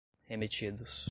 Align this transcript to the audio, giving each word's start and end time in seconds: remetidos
remetidos 0.29 0.99